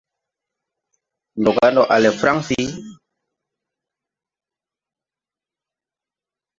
[1.39, 2.59] Ndɔ ga ndɔ a le Fransi?